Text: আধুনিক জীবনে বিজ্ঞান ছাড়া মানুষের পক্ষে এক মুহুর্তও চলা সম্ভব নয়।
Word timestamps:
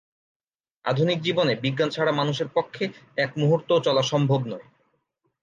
আধুনিক 0.85 1.19
জীবনে 1.21 1.53
বিজ্ঞান 1.55 1.89
ছাড়া 1.89 2.11
মানুষের 2.11 2.47
পক্ষে 2.53 2.83
এক 3.17 3.31
মুহুর্তও 3.37 3.79
চলা 3.79 4.03
সম্ভব 4.03 4.41
নয়। 4.45 4.65